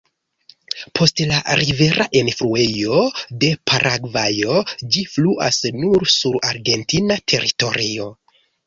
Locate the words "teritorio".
7.33-8.15